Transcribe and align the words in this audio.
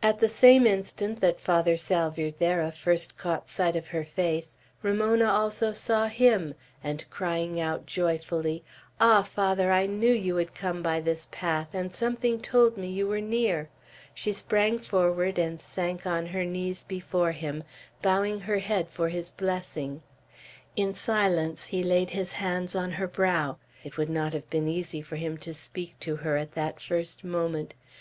At 0.00 0.20
the 0.20 0.28
same 0.28 0.64
instant 0.64 1.20
that 1.22 1.40
Father 1.40 1.76
Salvierderra 1.76 2.70
first 2.70 3.18
caught 3.18 3.48
sight 3.48 3.74
of 3.74 3.88
her 3.88 4.04
face, 4.04 4.56
Ramona 4.80 5.28
also 5.28 5.72
saw 5.72 6.06
him, 6.06 6.54
and 6.84 7.04
crying 7.10 7.60
out 7.60 7.84
joyfully, 7.84 8.62
"Ah, 9.00 9.22
Father, 9.22 9.72
I 9.72 9.86
knew 9.86 10.12
you 10.12 10.36
would 10.36 10.54
come 10.54 10.84
by 10.84 11.00
this 11.00 11.26
path, 11.32 11.70
and 11.72 11.92
something 11.92 12.40
told 12.40 12.76
me 12.76 12.86
you 12.86 13.08
were 13.08 13.20
near!" 13.20 13.68
she 14.14 14.32
sprang 14.32 14.78
forward, 14.78 15.36
and 15.36 15.58
sank 15.58 16.06
on 16.06 16.26
her 16.26 16.44
knees 16.44 16.84
before 16.84 17.32
him, 17.32 17.64
bowing 18.02 18.42
her 18.42 18.58
head 18.58 18.88
for 18.88 19.08
his 19.08 19.32
blessing. 19.32 20.00
In 20.76 20.94
silence 20.94 21.66
he 21.66 21.82
laid 21.82 22.10
his 22.10 22.30
hands 22.34 22.76
on 22.76 22.92
her 22.92 23.08
brow. 23.08 23.56
It 23.82 23.96
would 23.98 24.10
not 24.10 24.32
have 24.32 24.48
been 24.48 24.68
easy 24.68 25.02
for 25.02 25.16
him 25.16 25.36
to 25.38 25.52
speak 25.52 25.98
to 25.98 26.14
her 26.14 26.36
at 26.36 26.52
that 26.54 26.78
first 26.78 27.24
moment. 27.24 27.74